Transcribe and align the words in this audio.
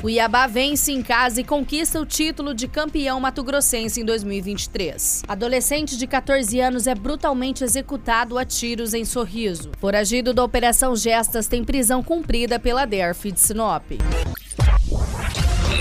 Cuiabá 0.00 0.46
vence 0.46 0.90
em 0.92 1.02
casa 1.02 1.42
e 1.42 1.44
conquista 1.44 2.00
o 2.00 2.06
título 2.06 2.54
de 2.54 2.66
campeão 2.66 3.20
mato-grossense 3.20 4.00
em 4.00 4.04
2023. 4.04 5.24
Adolescente 5.28 5.98
de 5.98 6.06
14 6.06 6.58
anos 6.58 6.86
é 6.86 6.94
brutalmente 6.94 7.62
executado 7.62 8.38
a 8.38 8.44
tiros 8.44 8.94
em 8.94 9.04
Sorriso. 9.04 9.70
Foragido 9.78 10.32
da 10.32 10.42
Operação 10.42 10.96
Gestas 10.96 11.46
tem 11.46 11.62
prisão 11.62 12.02
cumprida 12.02 12.58
pela 12.58 12.86
DERF 12.86 13.30
de 13.30 13.40
Sinop. 13.40 13.84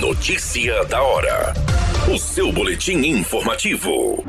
Notícia 0.02 0.84
da 0.86 1.02
hora. 1.02 1.54
O 2.14 2.18
seu 2.18 2.52
boletim 2.52 2.98
informativo. 2.98 4.26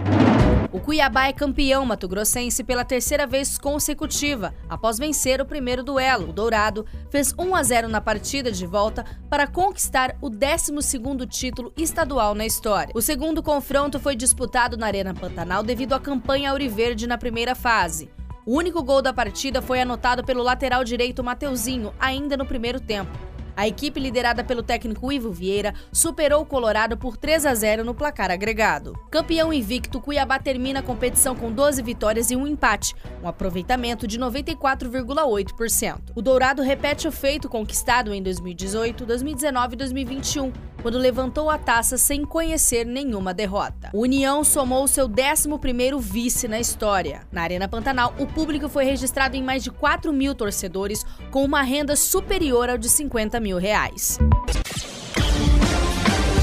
Cuiabá 0.80 1.26
é 1.26 1.32
campeão 1.32 1.84
mato-grossense 1.84 2.64
pela 2.64 2.84
terceira 2.84 3.26
vez 3.26 3.58
consecutiva, 3.58 4.54
após 4.68 4.98
vencer 4.98 5.40
o 5.40 5.44
primeiro 5.44 5.84
duelo. 5.84 6.30
O 6.30 6.32
Dourado 6.32 6.86
fez 7.10 7.34
1 7.38 7.54
a 7.54 7.62
0 7.62 7.88
na 7.88 8.00
partida 8.00 8.50
de 8.50 8.66
volta 8.66 9.04
para 9.28 9.46
conquistar 9.46 10.16
o 10.20 10.30
12º 10.30 11.28
título 11.28 11.72
estadual 11.76 12.34
na 12.34 12.46
história. 12.46 12.92
O 12.94 13.02
segundo 13.02 13.42
confronto 13.42 14.00
foi 14.00 14.16
disputado 14.16 14.76
na 14.76 14.86
Arena 14.86 15.12
Pantanal 15.12 15.62
devido 15.62 15.92
à 15.92 16.00
campanha 16.00 16.50
auriverde 16.50 17.06
na 17.06 17.18
primeira 17.18 17.54
fase. 17.54 18.10
O 18.46 18.56
único 18.56 18.82
gol 18.82 19.02
da 19.02 19.12
partida 19.12 19.60
foi 19.60 19.80
anotado 19.80 20.24
pelo 20.24 20.42
lateral 20.42 20.82
direito 20.82 21.22
Mateuzinho, 21.22 21.92
ainda 22.00 22.36
no 22.36 22.46
primeiro 22.46 22.80
tempo. 22.80 23.29
A 23.56 23.66
equipe 23.66 24.00
liderada 24.00 24.42
pelo 24.42 24.62
técnico 24.62 25.12
Ivo 25.12 25.30
Vieira 25.30 25.74
superou 25.92 26.42
o 26.42 26.46
Colorado 26.46 26.96
por 26.96 27.16
3 27.16 27.46
a 27.46 27.54
0 27.54 27.84
no 27.84 27.94
placar 27.94 28.30
agregado. 28.30 28.98
Campeão 29.10 29.52
invicto, 29.52 30.00
Cuiabá 30.00 30.38
termina 30.38 30.80
a 30.80 30.82
competição 30.82 31.34
com 31.34 31.52
12 31.52 31.82
vitórias 31.82 32.30
e 32.30 32.36
um 32.36 32.46
empate, 32.46 32.94
um 33.22 33.28
aproveitamento 33.28 34.06
de 34.06 34.18
94,8%. 34.18 36.12
O 36.14 36.22
Dourado 36.22 36.62
repete 36.62 37.06
o 37.06 37.12
feito 37.12 37.48
conquistado 37.48 38.14
em 38.14 38.22
2018, 38.22 39.04
2019 39.04 39.74
e 39.74 39.76
2021, 39.76 40.52
quando 40.80 40.98
levantou 40.98 41.50
a 41.50 41.58
taça 41.58 41.96
sem 41.96 42.24
conhecer 42.24 42.84
nenhuma 42.84 43.32
derrota. 43.32 43.90
O 43.92 44.02
União 44.02 44.42
somou 44.44 44.86
seu 44.88 45.08
11º 45.08 45.98
vice 46.00 46.48
na 46.48 46.58
história. 46.58 47.22
Na 47.30 47.42
Arena 47.42 47.68
Pantanal, 47.68 48.14
o 48.18 48.26
público 48.26 48.68
foi 48.68 48.84
registrado 48.84 49.36
em 49.36 49.42
mais 49.42 49.62
de 49.62 49.70
4 49.70 50.12
mil 50.12 50.34
torcedores, 50.34 51.04
com 51.30 51.44
uma 51.44 51.62
renda 51.62 51.96
superior 51.96 52.68
ao 52.68 52.78
de 52.78 52.88
50 52.88 53.40
mil 53.40 53.58
reais. 53.58 54.18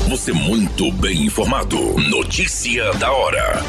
Você 0.10 0.32
muito 0.32 0.92
bem 0.94 1.26
informado. 1.26 1.78
Notícia 2.10 2.94
da 2.94 3.12
hora. 3.12 3.62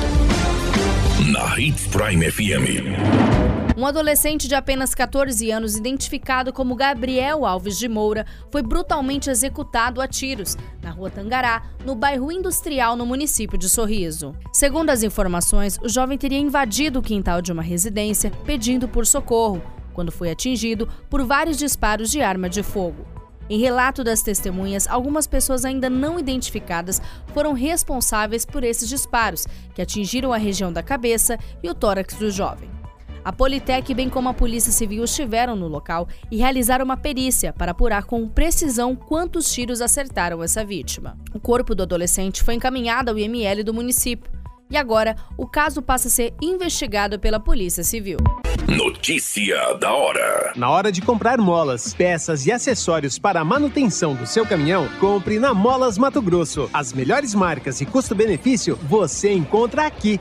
Na 1.32 1.58
Hits 1.58 1.88
Prime 1.88 2.30
FM. 2.30 3.67
Um 3.78 3.86
adolescente 3.86 4.48
de 4.48 4.56
apenas 4.56 4.92
14 4.92 5.52
anos, 5.52 5.76
identificado 5.76 6.52
como 6.52 6.74
Gabriel 6.74 7.46
Alves 7.46 7.78
de 7.78 7.88
Moura, 7.88 8.26
foi 8.50 8.60
brutalmente 8.60 9.30
executado 9.30 10.00
a 10.00 10.08
tiros 10.08 10.56
na 10.82 10.90
rua 10.90 11.08
Tangará, 11.08 11.62
no 11.86 11.94
bairro 11.94 12.32
Industrial, 12.32 12.96
no 12.96 13.06
município 13.06 13.56
de 13.56 13.68
Sorriso. 13.68 14.34
Segundo 14.52 14.90
as 14.90 15.04
informações, 15.04 15.78
o 15.80 15.88
jovem 15.88 16.18
teria 16.18 16.40
invadido 16.40 16.98
o 16.98 17.02
quintal 17.02 17.40
de 17.40 17.52
uma 17.52 17.62
residência 17.62 18.32
pedindo 18.44 18.88
por 18.88 19.06
socorro, 19.06 19.62
quando 19.94 20.10
foi 20.10 20.32
atingido 20.32 20.88
por 21.08 21.24
vários 21.24 21.56
disparos 21.56 22.10
de 22.10 22.20
arma 22.20 22.48
de 22.48 22.64
fogo. 22.64 23.06
Em 23.48 23.60
relato 23.60 24.02
das 24.02 24.22
testemunhas, 24.22 24.88
algumas 24.88 25.28
pessoas 25.28 25.64
ainda 25.64 25.88
não 25.88 26.18
identificadas 26.18 27.00
foram 27.32 27.52
responsáveis 27.52 28.44
por 28.44 28.64
esses 28.64 28.88
disparos, 28.88 29.46
que 29.72 29.80
atingiram 29.80 30.32
a 30.32 30.36
região 30.36 30.72
da 30.72 30.82
cabeça 30.82 31.38
e 31.62 31.70
o 31.70 31.74
tórax 31.76 32.14
do 32.14 32.28
jovem. 32.28 32.77
A 33.24 33.32
Politec, 33.32 33.92
bem 33.94 34.08
como 34.08 34.28
a 34.28 34.34
Polícia 34.34 34.72
Civil, 34.72 35.04
estiveram 35.04 35.56
no 35.56 35.68
local 35.68 36.08
e 36.30 36.36
realizaram 36.36 36.84
uma 36.84 36.96
perícia 36.96 37.52
para 37.52 37.72
apurar 37.72 38.04
com 38.04 38.28
precisão 38.28 38.94
quantos 38.94 39.52
tiros 39.52 39.80
acertaram 39.80 40.42
essa 40.42 40.64
vítima. 40.64 41.16
O 41.34 41.40
corpo 41.40 41.74
do 41.74 41.82
adolescente 41.82 42.42
foi 42.42 42.54
encaminhado 42.54 43.10
ao 43.10 43.18
IML 43.18 43.64
do 43.64 43.74
município. 43.74 44.30
E 44.70 44.76
agora, 44.76 45.16
o 45.36 45.46
caso 45.46 45.80
passa 45.80 46.08
a 46.08 46.10
ser 46.10 46.34
investigado 46.42 47.18
pela 47.18 47.40
Polícia 47.40 47.82
Civil. 47.82 48.18
Notícia 48.68 49.72
da 49.80 49.90
hora. 49.94 50.52
Na 50.54 50.68
hora 50.68 50.92
de 50.92 51.00
comprar 51.00 51.38
molas, 51.38 51.94
peças 51.94 52.44
e 52.44 52.52
acessórios 52.52 53.18
para 53.18 53.40
a 53.40 53.44
manutenção 53.44 54.14
do 54.14 54.26
seu 54.26 54.44
caminhão, 54.44 54.86
compre 55.00 55.38
na 55.38 55.54
Molas 55.54 55.96
Mato 55.96 56.20
Grosso. 56.20 56.68
As 56.70 56.92
melhores 56.92 57.34
marcas 57.34 57.80
e 57.80 57.86
custo-benefício 57.86 58.76
você 58.82 59.32
encontra 59.32 59.86
aqui. 59.86 60.20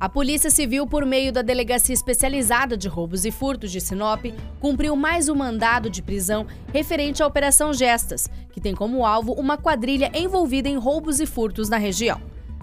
A 0.00 0.08
Polícia 0.08 0.48
Civil, 0.48 0.86
por 0.86 1.04
meio 1.04 1.32
da 1.32 1.42
Delegacia 1.42 1.92
Especializada 1.92 2.76
de 2.76 2.86
Roubos 2.86 3.24
e 3.24 3.32
Furtos 3.32 3.72
de 3.72 3.80
Sinop, 3.80 4.26
cumpriu 4.60 4.94
mais 4.94 5.28
um 5.28 5.34
mandado 5.34 5.90
de 5.90 6.00
prisão 6.00 6.46
referente 6.72 7.20
à 7.20 7.26
Operação 7.26 7.74
Gestas, 7.74 8.28
que 8.52 8.60
tem 8.60 8.76
como 8.76 9.04
alvo 9.04 9.32
uma 9.32 9.58
quadrilha 9.58 10.08
envolvida 10.14 10.68
em 10.68 10.76
roubos 10.76 11.18
e 11.18 11.26
furtos 11.26 11.68
na 11.68 11.78
região. 11.78 12.22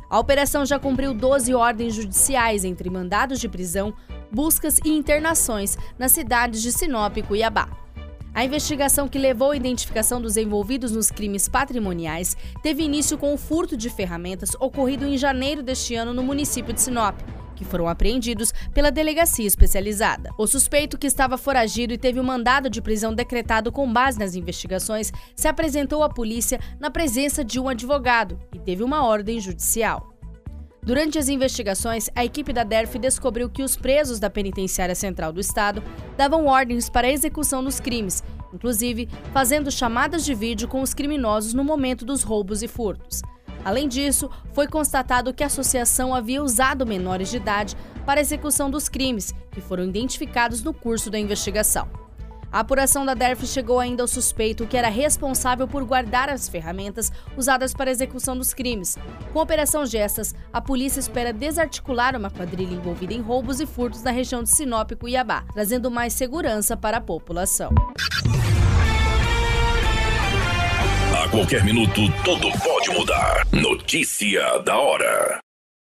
A 0.09 0.18
operação 0.18 0.66
já 0.66 0.79
cumpriu 0.79 1.13
12 1.13 1.53
ordens 1.53 1.94
judiciais 1.94 2.63
entre 2.63 2.90
mandados 2.90 3.41
de 3.41 3.50
prisão, 3.50 3.94
buscas 4.31 4.79
e 4.85 4.90
internações 4.90 5.78
nas 6.00 6.13
cidades 6.13 6.62
de 6.62 6.72
Sinop 6.72 7.17
e 7.17 7.22
Cuiabá. 7.22 7.84
A 8.35 8.44
investigação 8.44 9.07
que 9.07 9.18
levou 9.18 9.51
à 9.51 9.56
identificação 9.56 10.22
dos 10.22 10.35
envolvidos 10.35 10.91
nos 10.91 11.09
crimes 11.09 11.47
patrimoniais 11.47 12.35
teve 12.62 12.84
início 12.84 13.18
com 13.18 13.34
o 13.34 13.38
furto 13.38 13.78
de 13.78 13.90
ferramentas 13.90 14.50
ocorrido 14.59 15.06
em 15.06 15.18
janeiro 15.18 15.63
deste 15.63 15.96
ano 15.96 16.13
no 16.13 16.22
município 16.22 16.73
de 16.73 16.81
Sinop 16.81 17.18
que 17.56 17.63
foram 17.63 17.88
apreendidos 17.88 18.53
pela 18.73 18.91
delegacia 18.91 19.47
especializada. 19.47 20.29
O 20.38 20.46
suspeito, 20.46 20.97
que 20.97 21.07
estava 21.07 21.38
foragido 21.38 21.94
e 21.94 21.97
teve 21.97 22.19
o 22.19 22.22
um 22.22 22.25
mandado 22.25 22.69
de 22.69 22.81
prisão 22.81 23.13
decretado 23.13 23.72
com 23.72 23.90
base 23.91 24.19
nas 24.19 24.35
investigações, 24.35 25.09
se 25.34 25.47
apresentou 25.47 26.03
à 26.03 26.09
polícia 26.09 26.59
na 26.81 26.91
presença 26.91 27.46
de 27.46 27.57
um 27.57 27.69
advogado 27.69 28.38
e 28.53 28.59
teve 28.59 28.84
uma 28.84 29.06
ordem 29.06 29.40
judicial. 29.40 30.15
Durante 30.85 31.18
as 31.18 31.29
investigações, 31.29 32.12
a 32.16 32.23
equipe 32.23 32.53
da 32.53 32.63
DERF 32.63 33.00
descobriu 33.00 33.50
que 33.50 33.63
os 33.63 33.75
presos 33.75 34.19
da 34.19 34.29
Penitenciária 34.29 34.94
Central 34.94 35.34
do 35.34 35.40
Estado 35.40 35.81
davam 36.16 36.46
ordens 36.46 36.91
para 36.91 37.07
a 37.07 37.12
execução 37.12 37.63
dos 37.63 37.79
crimes, 37.79 38.23
inclusive 38.53 39.09
fazendo 39.34 39.72
chamadas 39.72 40.23
de 40.23 40.35
vídeo 40.35 40.68
com 40.68 40.84
os 40.84 40.94
criminosos 40.94 41.56
no 41.56 41.63
momento 41.63 42.06
dos 42.06 42.22
roubos 42.22 42.62
e 42.62 42.68
furtos. 42.68 43.23
Além 43.63 43.88
disso, 43.88 44.29
foi 44.53 44.68
constatado 44.68 45.34
que 45.34 45.41
a 45.44 45.47
associação 45.47 46.13
havia 46.13 46.44
usado 46.44 46.85
menores 46.85 47.31
de 47.31 47.38
idade 47.38 47.75
para 48.06 48.19
a 48.19 48.22
execução 48.22 48.69
dos 48.69 48.88
crimes, 48.88 49.34
que 49.52 49.62
foram 49.62 49.85
identificados 49.85 50.62
no 50.62 50.72
curso 50.72 51.09
da 51.09 51.17
investigação. 51.17 51.90
A 52.55 52.59
apuração 52.59 53.05
da 53.05 53.13
DERF 53.13 53.45
chegou 53.45 53.81
ainda 53.81 54.02
ao 54.02 54.07
suspeito 54.07 54.66
que 54.66 54.78
era 54.78 54.87
responsável 54.87 55.67
por 55.67 55.84
guardar 55.84 56.29
as 56.29 56.47
ferramentas 56.47 57.11
usadas 57.35 57.73
para 57.73 57.90
a 57.90 57.91
execução 57.91 58.37
dos 58.37 58.53
crimes. 58.53 58.97
Com 59.34 59.40
a 59.41 59.43
Operação 59.43 59.85
Gestas, 59.85 60.34
a 60.53 60.61
polícia 60.61 61.02
espera 61.02 61.34
desarticular 61.34 62.16
uma 62.16 62.29
quadrilha 62.29 62.73
envolvida 62.73 63.13
em 63.13 63.19
roubos 63.19 63.59
e 63.59 63.66
furtos 63.66 64.03
na 64.03 64.11
região 64.11 64.41
de 64.41 64.52
Sinop 64.52 64.90
e 64.90 64.96
Cuiabá, 64.96 65.43
trazendo 65.52 65.91
mais 65.91 66.13
segurança 66.13 66.78
para 66.78 66.96
a 66.96 67.02
população. 67.02 67.73
A 71.22 71.28
qualquer 71.28 71.61
minuto, 71.66 71.99
tudo 72.23 72.49
pode 72.63 72.90
mudar. 72.97 73.46
Notícia 73.51 74.59
da 74.59 74.78
hora. 74.78 75.45